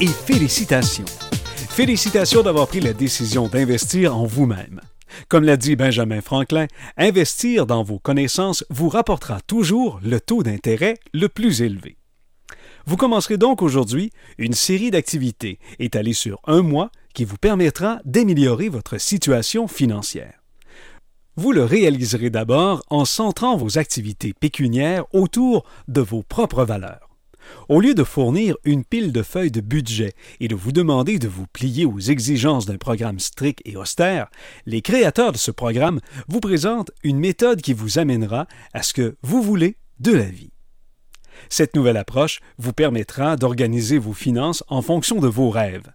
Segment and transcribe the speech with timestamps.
[0.00, 1.04] et félicitations.
[1.68, 4.80] Félicitations d'avoir pris la décision d'investir en vous-même.
[5.28, 6.66] Comme l'a dit Benjamin Franklin,
[6.96, 11.96] investir dans vos connaissances vous rapportera toujours le taux d'intérêt le plus élevé.
[12.86, 18.68] Vous commencerez donc aujourd'hui une série d'activités étalées sur un mois qui vous permettra d'améliorer
[18.68, 20.40] votre situation financière.
[21.36, 27.09] Vous le réaliserez d'abord en centrant vos activités pécuniaires autour de vos propres valeurs.
[27.68, 31.28] Au lieu de fournir une pile de feuilles de budget et de vous demander de
[31.28, 34.28] vous plier aux exigences d'un programme strict et austère,
[34.66, 39.16] les créateurs de ce programme vous présentent une méthode qui vous amènera à ce que
[39.22, 40.52] vous voulez de la vie.
[41.48, 45.92] Cette nouvelle approche vous permettra d'organiser vos finances en fonction de vos rêves.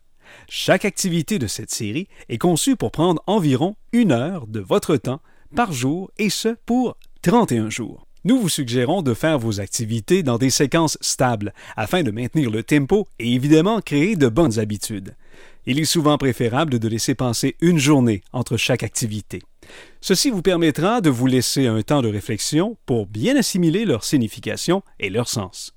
[0.49, 5.21] Chaque activité de cette série est conçue pour prendre environ une heure de votre temps
[5.55, 8.07] par jour et ce pour 31 jours.
[8.25, 12.63] Nous vous suggérons de faire vos activités dans des séquences stables afin de maintenir le
[12.63, 15.15] tempo et évidemment créer de bonnes habitudes.
[15.67, 19.43] Il est souvent préférable de laisser passer une journée entre chaque activité.
[20.01, 24.81] Ceci vous permettra de vous laisser un temps de réflexion pour bien assimiler leur signification
[24.99, 25.75] et leur sens.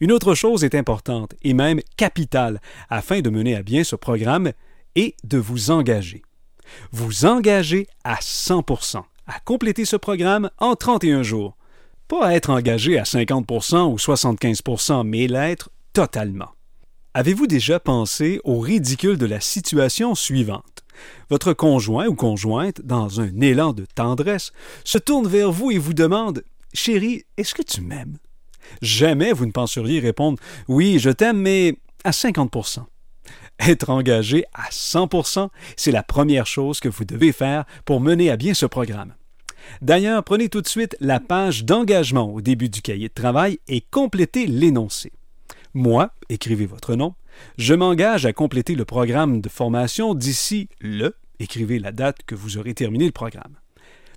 [0.00, 4.50] Une autre chose est importante et même capitale afin de mener à bien ce programme
[4.96, 6.22] et de vous engager.
[6.90, 11.56] Vous engager à 100% à compléter ce programme en 31 jours.
[12.08, 16.50] Pas être engagé à 50% ou 75%, mais l'être totalement.
[17.14, 20.84] Avez-vous déjà pensé au ridicule de la situation suivante?
[21.30, 24.52] Votre conjoint ou conjointe, dans un élan de tendresse,
[24.84, 28.18] se tourne vers vous et vous demande Chérie, est-ce que tu m'aimes?
[28.82, 30.38] Jamais vous ne penseriez répondre
[30.68, 32.80] Oui, je t'aime, mais à 50%
[33.60, 38.36] Être engagé à 100% c'est la première chose que vous devez faire pour mener à
[38.36, 39.14] bien ce programme.
[39.82, 43.80] D'ailleurs, prenez tout de suite la page d'engagement au début du cahier de travail et
[43.80, 45.12] complétez l'énoncé.
[45.74, 47.14] Moi, écrivez votre nom,
[47.58, 52.58] je m'engage à compléter le programme de formation d'ici le, écrivez la date que vous
[52.58, 53.56] aurez terminé le programme.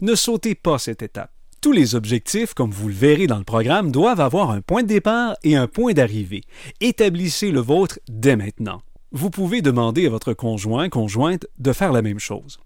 [0.01, 1.31] Ne sautez pas cette étape.
[1.59, 4.87] Tous les objectifs, comme vous le verrez dans le programme, doivent avoir un point de
[4.87, 6.43] départ et un point d'arrivée.
[6.81, 8.83] Établissez le vôtre dès maintenant.
[9.11, 12.59] Vous pouvez demander à votre conjoint, conjointe de faire la même chose.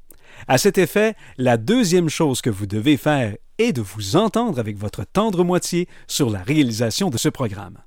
[0.47, 4.77] À cet effet, la deuxième chose que vous devez faire est de vous entendre avec
[4.77, 7.77] votre tendre moitié sur la réalisation de ce programme.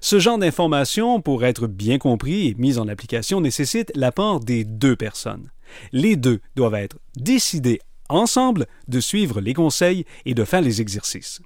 [0.00, 4.96] Ce genre d'information, pour être bien compris et mise en application, nécessite l'apport des deux
[4.96, 5.50] personnes.
[5.92, 11.40] Les deux doivent être décidés ensemble de suivre les conseils et de faire les exercices.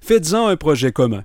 [0.00, 1.24] Faites-en un projet commun.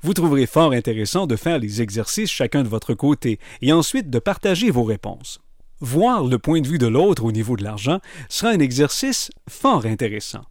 [0.00, 4.18] Vous trouverez fort intéressant de faire les exercices chacun de votre côté et ensuite de
[4.18, 5.40] partager vos réponses.
[5.80, 9.86] Voir le point de vue de l'autre au niveau de l'argent sera un exercice fort
[9.86, 10.42] intéressant.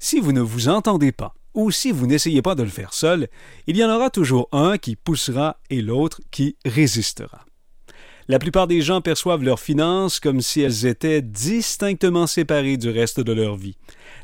[0.00, 3.28] Si vous ne vous entendez pas, ou si vous n'essayez pas de le faire seul,
[3.66, 7.44] il y en aura toujours un qui poussera et l'autre qui résistera.
[8.28, 13.20] La plupart des gens perçoivent leurs finances comme si elles étaient distinctement séparées du reste
[13.20, 13.76] de leur vie.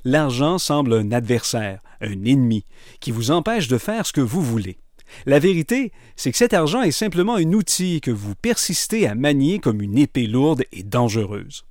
[0.05, 2.65] L'argent semble un adversaire, un ennemi,
[3.01, 4.79] qui vous empêche de faire ce que vous voulez.
[5.27, 9.59] La vérité, c'est que cet argent est simplement un outil que vous persistez à manier
[9.59, 11.65] comme une épée lourde et dangereuse.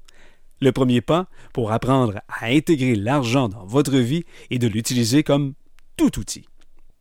[0.59, 5.53] Le premier pas pour apprendre à intégrer l'argent dans votre vie est de l'utiliser comme
[5.97, 6.45] tout outil.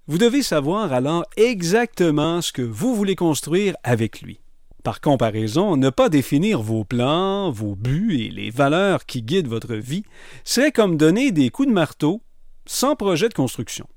[0.09, 4.41] Vous devez savoir alors exactement ce que vous voulez construire avec lui.
[4.85, 9.75] Par comparaison, ne pas définir vos plans, vos buts et les valeurs qui guident votre
[9.75, 10.05] vie
[10.45, 12.23] serait comme donner des coups de marteau
[12.67, 13.89] sans projet de construction.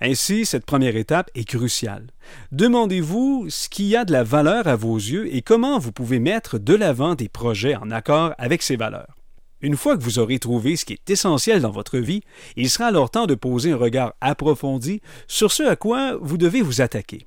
[0.00, 2.08] Ainsi, cette première étape est cruciale.
[2.52, 6.58] Demandez-vous ce qui a de la valeur à vos yeux et comment vous pouvez mettre
[6.58, 9.16] de l'avant des projets en accord avec ces valeurs.
[9.62, 12.20] Une fois que vous aurez trouvé ce qui est essentiel dans votre vie,
[12.56, 16.60] il sera alors temps de poser un regard approfondi sur ce à quoi vous devez
[16.60, 17.26] vous attaquer.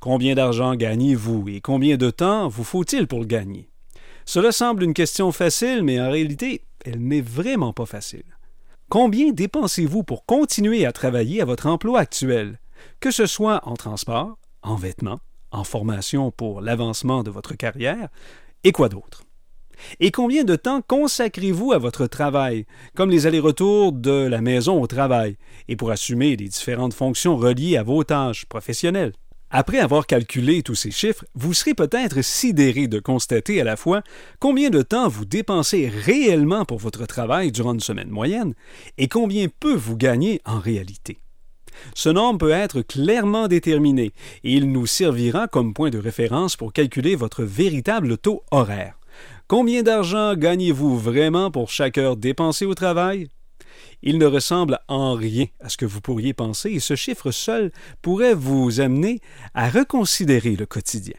[0.00, 3.68] Combien d'argent gagnez-vous et combien de temps vous faut-il pour le gagner?
[4.24, 8.24] Cela semble une question facile, mais en réalité, elle n'est vraiment pas facile.
[8.90, 12.58] Combien dépensez-vous pour continuer à travailler à votre emploi actuel,
[12.98, 15.20] que ce soit en transport, en vêtements,
[15.52, 18.08] en formation pour l'avancement de votre carrière,
[18.64, 19.22] et quoi d'autre?
[20.00, 22.66] Et combien de temps consacrez-vous à votre travail,
[22.96, 25.36] comme les allers-retours de la maison au travail,
[25.68, 29.12] et pour assumer les différentes fonctions reliées à vos tâches professionnelles?
[29.52, 34.02] Après avoir calculé tous ces chiffres, vous serez peut-être sidéré de constater à la fois
[34.38, 38.54] combien de temps vous dépensez réellement pour votre travail durant une semaine moyenne
[38.96, 41.18] et combien peu vous gagnez en réalité.
[41.94, 44.12] Ce nombre peut être clairement déterminé
[44.44, 48.98] et il nous servira comme point de référence pour calculer votre véritable taux horaire.
[49.48, 53.28] Combien d'argent gagnez-vous vraiment pour chaque heure dépensée au travail?
[54.02, 57.70] Il ne ressemble en rien à ce que vous pourriez penser et ce chiffre seul
[58.02, 59.20] pourrait vous amener
[59.54, 61.16] à reconsidérer le quotidien.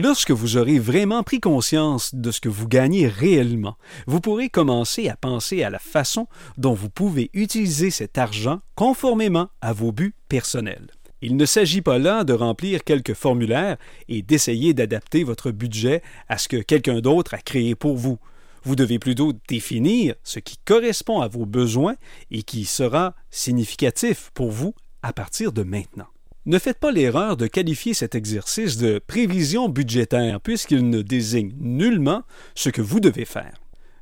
[0.00, 3.76] Lorsque vous aurez vraiment pris conscience de ce que vous gagnez réellement,
[4.06, 9.48] vous pourrez commencer à penser à la façon dont vous pouvez utiliser cet argent conformément
[9.60, 10.92] à vos buts personnels.
[11.20, 13.76] Il ne s'agit pas là de remplir quelques formulaires
[14.08, 18.18] et d'essayer d'adapter votre budget à ce que quelqu'un d'autre a créé pour vous.
[18.64, 21.96] Vous devez plutôt définir ce qui correspond à vos besoins
[22.30, 26.08] et qui sera significatif pour vous à partir de maintenant.
[26.46, 32.22] Ne faites pas l'erreur de qualifier cet exercice de prévision budgétaire puisqu'il ne désigne nullement
[32.54, 33.54] ce que vous devez faire.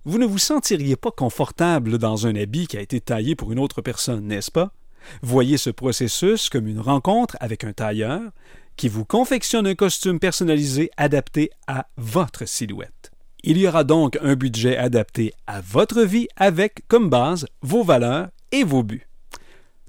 [0.05, 3.59] Vous ne vous sentiriez pas confortable dans un habit qui a été taillé pour une
[3.59, 4.73] autre personne, n'est-ce pas?
[5.23, 8.23] Voyez ce processus comme une rencontre avec un tailleur
[8.77, 13.11] qui vous confectionne un costume personnalisé adapté à votre silhouette.
[13.45, 18.29] Il y aura donc un budget adapté à votre vie avec comme base vos valeurs
[18.53, 19.07] et vos buts.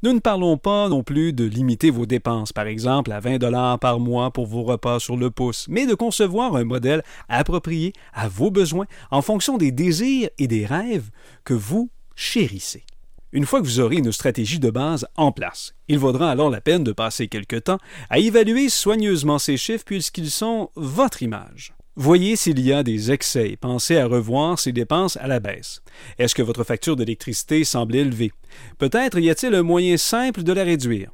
[0.04, 3.80] Nous ne parlons pas non plus de limiter vos dépenses, par exemple à 20 dollars
[3.80, 8.28] par mois pour vos repas sur le pouce, mais de concevoir un modèle approprié à
[8.28, 11.10] vos besoins en fonction des désirs et des rêves
[11.44, 12.84] que vous chérissez.
[13.32, 16.62] Une fois que vous aurez une stratégie de base en place, il vaudra alors la
[16.62, 17.80] peine de passer quelque temps
[18.12, 21.74] à évaluer soigneusement ces chiffres puisqu'ils sont votre image.
[22.00, 25.82] Voyez s'il y a des excès pensez à revoir ces dépenses à la baisse.
[26.20, 28.32] Est-ce que votre facture d'électricité semble élevée?
[28.78, 31.10] Peut-être y a-t-il un moyen simple de la réduire.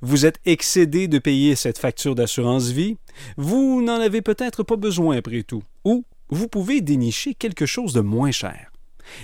[0.00, 2.98] Vous êtes excédé de payer cette facture d'assurance vie?
[3.36, 5.64] Vous n'en avez peut-être pas besoin après tout.
[5.84, 8.70] Ou vous pouvez dénicher quelque chose de moins cher.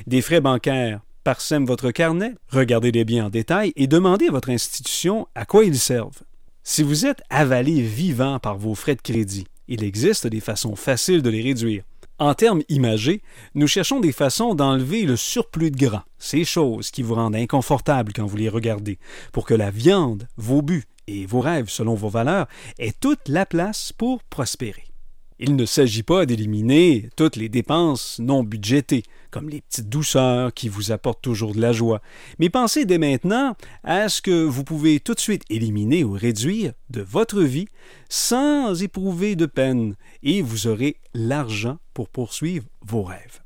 [0.09, 5.29] Des frais bancaires parsèment votre carnet, regardez-les bien en détail et demandez à votre institution
[5.37, 6.25] à quoi ils servent.
[6.65, 11.23] Si vous êtes avalé vivant par vos frais de crédit, il existe des façons faciles
[11.23, 11.85] de les réduire.
[12.19, 13.23] En termes imagés,
[13.55, 18.13] nous cherchons des façons d'enlever le surplus de gras, ces choses qui vous rendent inconfortable
[18.15, 18.99] quand vous les regardez,
[19.33, 22.47] pour que la viande, vos buts et vos rêves selon vos valeurs
[22.79, 24.94] aient toute la place pour prospérer.
[25.41, 29.03] Il ne s'agit pas d'éliminer toutes les dépenses non budgétées,
[29.33, 32.01] comme les petites douceurs qui vous apportent toujours de la joie,
[32.39, 36.73] mais pensez dès maintenant à ce que vous pouvez tout de suite éliminer ou réduire
[36.91, 37.67] de votre vie
[38.09, 43.41] sans éprouver de peine, et vous aurez l'argent pour poursuivre vos rêves.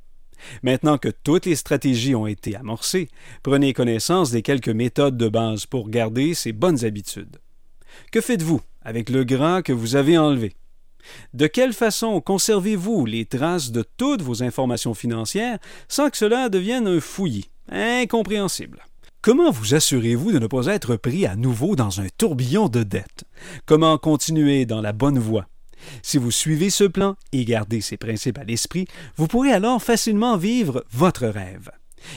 [0.63, 3.09] Maintenant que toutes les stratégies ont été amorcées,
[3.43, 7.39] prenez connaissance des quelques méthodes de base pour garder ces bonnes habitudes.
[8.13, 10.53] Que faites-vous avec le gras que vous avez enlevé?
[11.35, 15.59] De quelle façon conservez-vous les traces de toutes vos informations financières
[15.89, 17.51] sans que cela devienne un fouillis?
[17.71, 18.85] Incompréhensible?
[19.21, 23.25] Comment vous assurez-vous de ne pas être pris à nouveau dans un tourbillon de dettes?
[23.67, 25.47] Comment continuer dans la bonne voie?
[26.03, 28.87] Si vous suivez ce plan et gardez ces principes à l'esprit,
[29.17, 31.71] vous pourrez alors facilement vivre votre rêve.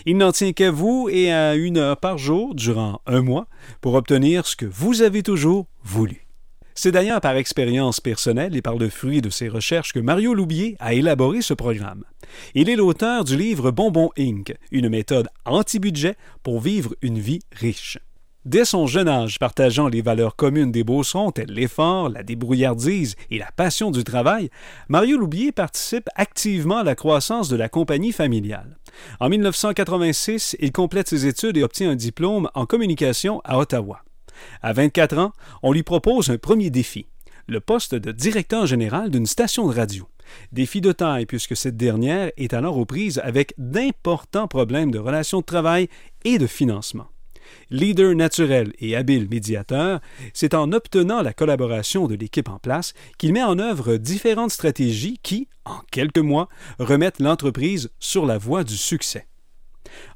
[0.05, 3.47] Il n'en tient qu'à vous et à une heure par jour durant un mois
[3.81, 6.27] pour obtenir ce que vous avez toujours voulu.
[6.73, 10.75] C'est d'ailleurs par expérience personnelle et par le fruit de ses recherches que Mario Loubier
[10.79, 12.03] a élaboré ce programme.
[12.55, 17.99] Il est l'auteur du livre Bonbon Inc., une méthode anti-budget pour vivre une vie riche.
[18.43, 23.37] Dès son jeune âge, partageant les valeurs communes des Beaucerons telles l'effort, la débrouillardise et
[23.37, 24.49] la passion du travail,
[24.87, 28.79] Mario Loubier participe activement à la croissance de la compagnie familiale.
[29.19, 34.01] En 1986, il complète ses études et obtient un diplôme en communication à Ottawa.
[34.61, 35.33] À 24 ans,
[35.63, 37.07] on lui propose un premier défi,
[37.47, 40.07] le poste de directeur général d'une station de radio.
[40.51, 45.39] Défi de taille puisque cette dernière est alors aux prises avec d'importants problèmes de relations
[45.39, 45.89] de travail
[46.23, 47.07] et de financement.
[47.69, 49.99] Leader naturel et habile médiateur,
[50.33, 55.19] c'est en obtenant la collaboration de l'équipe en place qu'il met en œuvre différentes stratégies
[55.21, 59.27] qui, en quelques mois, remettent l'entreprise sur la voie du succès.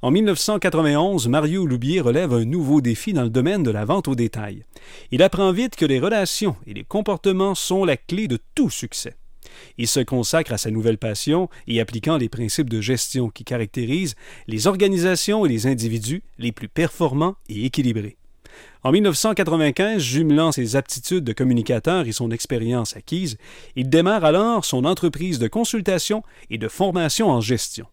[0.02, 4.16] En 1991, Mario Loubier relève un nouveau défi dans le domaine de la vente au
[4.16, 4.64] détail.
[5.12, 9.16] Il apprend vite que les relations et les comportements sont la clé de tout succès.
[9.78, 14.16] Il se consacre à sa nouvelle passion et appliquant les principes de gestion qui caractérisent
[14.48, 18.18] les organisations et les individus les plus performants et équilibrés.
[18.84, 23.38] En 1995, jumelant ses aptitudes de communicateur et son expérience acquise,
[23.76, 27.88] il démarre alors son entreprise de consultation et de formation en gestion.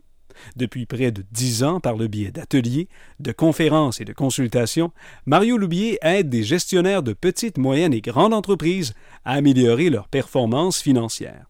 [0.56, 2.88] Depuis près de dix ans, par le biais d'ateliers,
[3.20, 4.92] de conférences et de consultations,
[5.26, 10.80] Mario Loubier aide des gestionnaires de petites, moyennes et grandes entreprises à améliorer leurs performances
[10.80, 11.46] financières.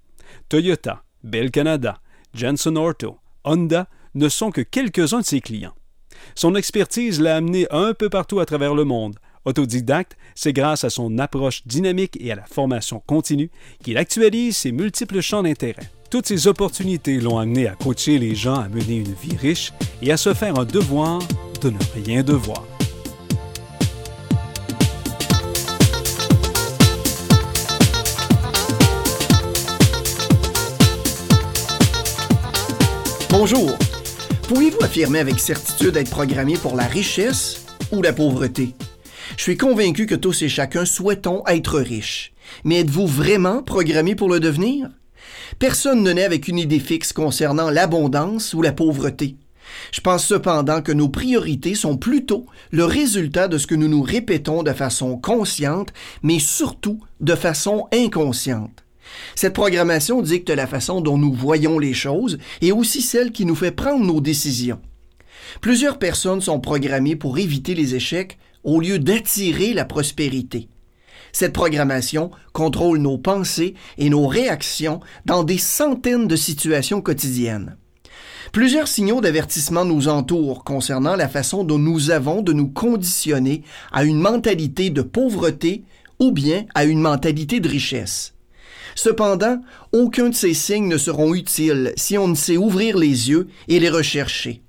[0.48, 2.00] Toyota, Bell Canada,
[2.34, 5.74] Jensen Orto, Honda ne sont que quelques-uns de ses clients.
[6.34, 9.18] Son expertise l'a amené un peu partout à travers le monde.
[9.44, 13.50] Autodidacte, c'est grâce à son approche dynamique et à la formation continue
[13.82, 15.90] qu'il actualise ses multiples champs d'intérêt.
[16.12, 20.12] Toutes ces opportunités l'ont amené à coacher les gens à mener une vie riche et
[20.12, 21.22] à se faire un devoir
[21.62, 22.66] de ne rien devoir.
[33.30, 33.74] Bonjour.
[34.48, 38.74] Pouvez-vous affirmer avec certitude être programmé pour la richesse ou la pauvreté?
[39.38, 42.34] Je suis convaincu que tous et chacun souhaitons être riches.
[42.64, 44.90] Mais êtes-vous vraiment programmé pour le devenir?
[45.58, 49.36] Personne ne naît avec une idée fixe concernant l'abondance ou la pauvreté.
[49.90, 54.02] Je pense cependant que nos priorités sont plutôt le résultat de ce que nous nous
[54.02, 55.92] répétons de façon consciente,
[56.22, 58.84] mais surtout de façon inconsciente.
[59.34, 63.54] Cette programmation dicte la façon dont nous voyons les choses et aussi celle qui nous
[63.54, 64.80] fait prendre nos décisions.
[65.60, 70.68] Plusieurs personnes sont programmées pour éviter les échecs au lieu d'attirer la prospérité.
[71.32, 77.76] Cette programmation contrôle nos pensées et nos réactions dans des centaines de situations quotidiennes.
[78.52, 83.62] Plusieurs signaux d'avertissement nous entourent concernant la façon dont nous avons de nous conditionner
[83.92, 85.84] à une mentalité de pauvreté
[86.18, 88.34] ou bien à une mentalité de richesse.
[88.94, 89.58] Cependant,
[89.92, 93.80] aucun de ces signes ne seront utiles si on ne sait ouvrir les yeux et
[93.80, 94.62] les rechercher.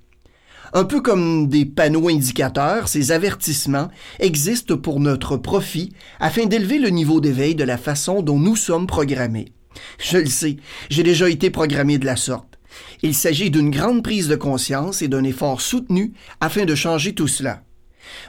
[0.76, 6.88] Un peu comme des panneaux indicateurs, ces avertissements existent pour notre profit afin d'élever le
[6.88, 9.52] niveau d'éveil de la façon dont nous sommes programmés.
[9.98, 10.56] Je le sais,
[10.90, 12.58] j'ai déjà été programmé de la sorte.
[13.02, 17.28] Il s'agit d'une grande prise de conscience et d'un effort soutenu afin de changer tout
[17.28, 17.62] cela.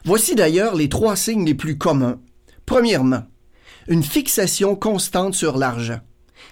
[0.04, 2.20] Voici d'ailleurs les trois signes les plus communs.
[2.68, 3.24] Premièrement,
[3.88, 6.00] une fixation constante sur l'argent.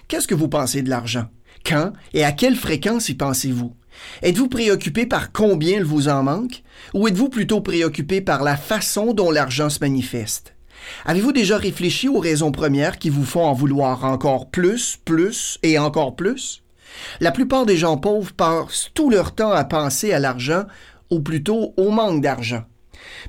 [0.08, 1.26] Qu'est-ce que vous pensez de l'argent?
[1.64, 3.76] Quand et à quelle fréquence y pensez-vous?
[4.22, 6.62] Êtes-vous préoccupé par combien il vous en manque?
[6.94, 10.54] Ou êtes-vous plutôt préoccupé par la façon dont l'argent se manifeste?
[11.04, 15.78] Avez-vous déjà réfléchi aux raisons premières qui vous font en vouloir encore plus, plus et
[15.78, 16.62] encore plus?
[17.20, 20.64] La plupart des gens pauvres passent tout leur temps à penser à l'argent
[21.10, 22.64] ou plutôt au manque d'argent.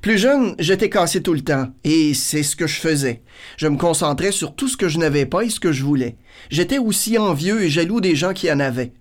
[0.01, 3.23] Plus jeune, j'étais cassé tout le temps, et c'est ce que je faisais.
[3.57, 6.17] Je me concentrais sur tout ce que je n'avais pas et ce que je voulais.
[6.49, 8.93] J'étais aussi envieux et jaloux des gens qui en avaient.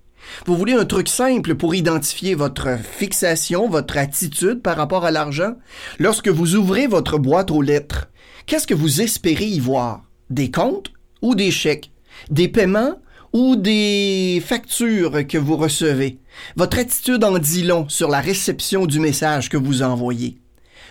[0.46, 5.54] Vous voulez un truc simple pour identifier votre fixation, votre attitude par rapport à l'argent?
[5.98, 8.08] Lorsque vous ouvrez votre boîte aux lettres,
[8.46, 10.02] qu'est-ce que vous espérez y voir?
[10.30, 11.92] Des comptes ou des chèques?
[12.30, 13.00] Des paiements
[13.32, 16.18] ou des factures que vous recevez?
[16.56, 20.38] Votre attitude en dit long sur la réception du message que vous envoyez.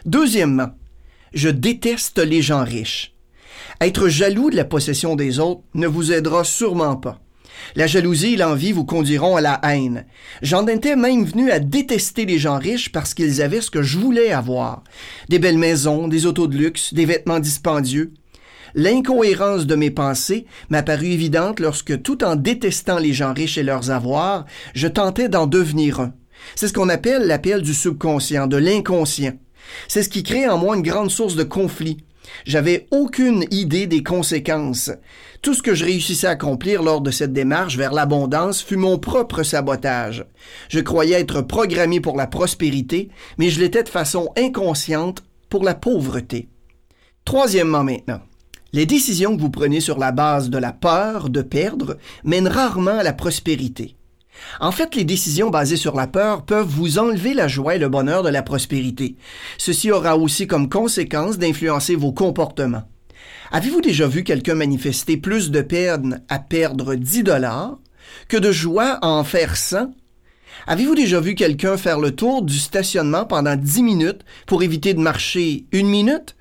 [0.05, 0.71] Deuxièmement,
[1.33, 3.15] je déteste les gens riches.
[3.81, 7.22] Être jaloux de la possession des autres ne vous aidera sûrement pas.
[7.75, 10.05] La jalousie et l'envie vous conduiront à la haine.
[10.41, 13.97] J'en étais même venu à détester les gens riches parce qu'ils avaient ce que je
[13.97, 14.83] voulais avoir.
[15.29, 18.13] Des belles maisons, des autos de luxe, des vêtements dispendieux.
[18.75, 23.63] L'incohérence de mes pensées m'a paru évidente lorsque, tout en détestant les gens riches et
[23.63, 26.13] leurs avoirs, je tentais d'en devenir un.
[26.55, 29.33] C'est ce qu'on appelle l'appel du subconscient, de l'inconscient.
[29.87, 31.97] C'est ce qui crée en moi une grande source de conflit.
[32.45, 34.91] J'avais aucune idée des conséquences.
[35.41, 38.97] Tout ce que je réussissais à accomplir lors de cette démarche vers l'abondance fut mon
[38.97, 40.25] propre sabotage.
[40.69, 45.75] Je croyais être programmé pour la prospérité, mais je l'étais de façon inconsciente pour la
[45.75, 46.49] pauvreté.
[47.25, 48.21] Troisièmement maintenant,
[48.73, 52.97] les décisions que vous prenez sur la base de la peur de perdre mènent rarement
[52.97, 53.95] à la prospérité.
[54.59, 57.89] En fait, les décisions basées sur la peur peuvent vous enlever la joie et le
[57.89, 59.15] bonheur de la prospérité.
[59.57, 62.83] Ceci aura aussi comme conséquence d'influencer vos comportements.
[63.51, 67.77] Avez-vous déjà vu quelqu'un manifester plus de peine à perdre 10 dollars
[68.27, 69.93] que de joie à en faire 100?
[70.67, 74.99] Avez-vous déjà vu quelqu'un faire le tour du stationnement pendant 10 minutes pour éviter de
[74.99, 76.35] marcher une minute?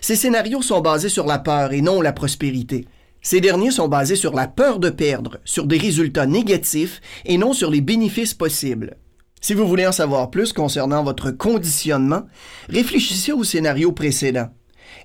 [0.00, 2.86] Ces scénarios sont basés sur la peur et non la prospérité.
[3.22, 7.52] Ces derniers sont basés sur la peur de perdre, sur des résultats négatifs et non
[7.52, 8.96] sur les bénéfices possibles.
[9.42, 12.22] Si vous voulez en savoir plus concernant votre conditionnement,
[12.68, 14.48] réfléchissez au scénario précédent.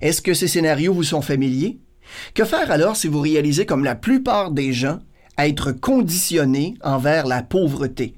[0.00, 1.78] Est-ce que ces scénarios vous sont familiers?
[2.34, 4.98] Que faire alors si vous réalisez comme la plupart des gens
[5.36, 8.14] à être conditionnés envers la pauvreté?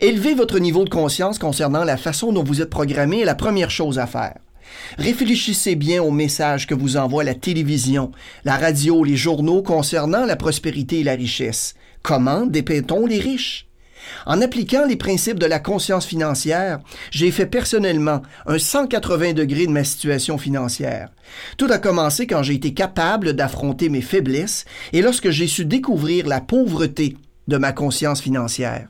[0.00, 3.70] Élevez votre niveau de conscience concernant la façon dont vous êtes programmé est la première
[3.70, 4.38] chose à faire.
[4.98, 8.12] Réfléchissez bien aux messages que vous envoie la télévision,
[8.44, 11.74] la radio, les journaux concernant la prospérité et la richesse.
[12.02, 13.66] Comment dépeint-on les riches?
[14.26, 19.72] En appliquant les principes de la conscience financière, j'ai fait personnellement un 180 degrés de
[19.72, 21.10] ma situation financière.
[21.56, 26.26] Tout a commencé quand j'ai été capable d'affronter mes faiblesses et lorsque j'ai su découvrir
[26.26, 27.16] la pauvreté
[27.48, 28.88] de ma conscience financière.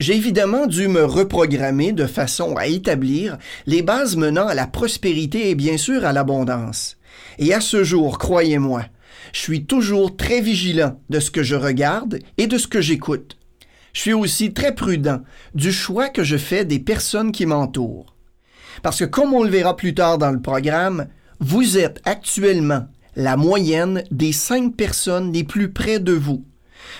[0.00, 5.50] J'ai évidemment dû me reprogrammer de façon à établir les bases menant à la prospérité
[5.50, 6.96] et bien sûr à l'abondance.
[7.38, 8.84] Et à ce jour, croyez-moi,
[9.32, 13.36] je suis toujours très vigilant de ce que je regarde et de ce que j'écoute.
[13.92, 15.20] Je suis aussi très prudent
[15.54, 18.16] du choix que je fais des personnes qui m'entourent.
[18.82, 21.06] Parce que comme on le verra plus tard dans le programme,
[21.38, 26.44] vous êtes actuellement la moyenne des cinq personnes les plus près de vous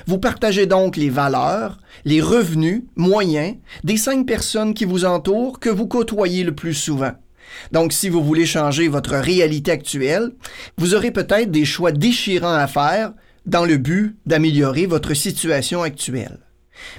[0.07, 5.71] Vous partagez donc les valeurs, les revenus moyens des cinq personnes qui vous entourent que
[5.71, 7.13] vous côtoyez le plus souvent.
[7.73, 10.33] Donc, si vous voulez changer votre réalité actuelle,
[10.79, 13.13] vous aurez peut-être des choix déchirants à faire
[13.47, 16.39] dans le but d'améliorer votre situation actuelle.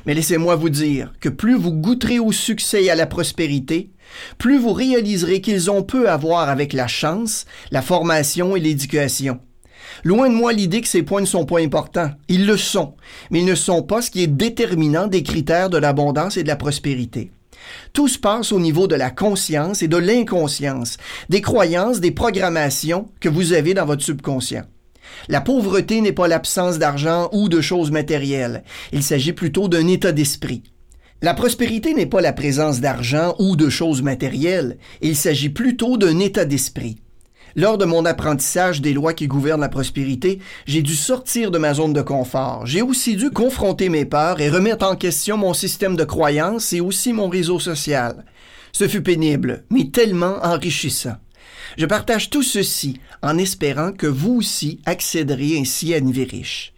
[0.05, 3.91] Mais laissez-moi vous dire que plus vous goûterez au succès et à la prospérité,
[4.37, 9.39] plus vous réaliserez qu'ils ont peu à voir avec la chance, la formation et l'éducation.
[10.03, 12.11] Loin de moi l'idée que ces points ne sont pas importants.
[12.27, 12.95] Ils le sont,
[13.31, 16.47] mais ils ne sont pas ce qui est déterminant des critères de l'abondance et de
[16.47, 17.31] la prospérité.
[17.93, 20.97] Tout se passe au niveau de la conscience et de l'inconscience,
[21.29, 24.63] des croyances, des programmations que vous avez dans votre subconscient.
[25.29, 30.11] La pauvreté n'est pas l'absence d'argent ou de choses matérielles, il s'agit plutôt d'un état
[30.11, 30.63] d'esprit.
[31.21, 36.19] La prospérité n'est pas la présence d'argent ou de choses matérielles, il s'agit plutôt d'un
[36.19, 36.97] état d'esprit.
[37.57, 41.73] Lors de mon apprentissage des lois qui gouvernent la prospérité, j'ai dû sortir de ma
[41.73, 42.65] zone de confort.
[42.65, 46.81] J'ai aussi dû confronter mes peurs et remettre en question mon système de croyances et
[46.81, 48.25] aussi mon réseau social.
[48.73, 51.15] Ce fut pénible, mais tellement enrichissant.
[51.77, 56.74] Je partage tout ceci en espérant que vous aussi accéderez ainsi à une vie riche.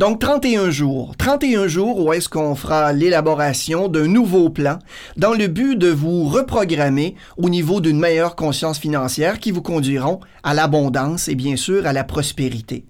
[0.00, 1.14] Donc 31 jours.
[1.18, 4.78] 31 jours où est-ce qu'on fera l'élaboration d'un nouveau plan
[5.18, 10.20] dans le but de vous reprogrammer au niveau d'une meilleure conscience financière qui vous conduiront
[10.42, 12.86] à l'abondance et bien sûr à la prospérité.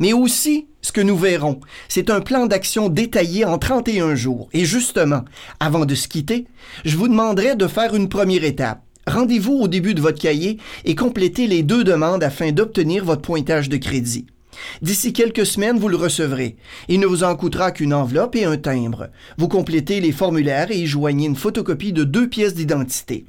[0.00, 4.48] Mais aussi, ce que nous verrons, c'est un plan d'action détaillé en 31 jours.
[4.54, 5.26] Et justement,
[5.60, 6.46] avant de se quitter,
[6.86, 8.80] je vous demanderai de faire une première étape.
[9.06, 10.56] Rendez-vous au début de votre cahier
[10.86, 14.24] et complétez les deux demandes afin d'obtenir votre pointage de crédit.
[14.82, 16.56] D'ici quelques semaines, vous le recevrez.
[16.88, 19.08] Il ne vous en coûtera qu'une enveloppe et un timbre.
[19.38, 23.24] Vous complétez les formulaires et y joignez une photocopie de deux pièces d'identité.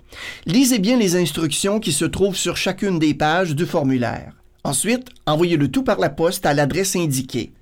[0.46, 4.34] Lisez bien les instructions qui se trouvent sur chacune des pages du formulaire.
[4.64, 7.54] Ensuite, envoyez le tout par la poste à l'adresse indiquée.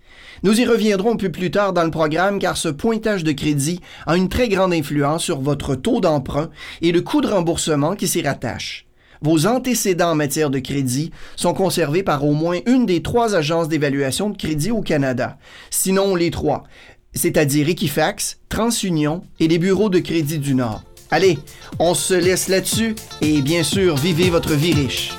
[0.43, 3.79] Nous y reviendrons un peu plus tard dans le programme car ce pointage de crédit
[4.07, 6.49] a une très grande influence sur votre taux d'emprunt
[6.81, 8.85] et le coût de remboursement qui s'y rattache.
[9.23, 13.69] Vos antécédents en matière de crédit sont conservés par au moins une des trois agences
[13.69, 15.37] d'évaluation de crédit au Canada,
[15.69, 16.65] sinon les trois,
[17.13, 20.83] c'est-à-dire Equifax, TransUnion et les bureaux de crédit du Nord.
[21.09, 21.39] Allez,
[21.79, 25.13] on se laisse là-dessus et bien sûr, vivez votre vie riche.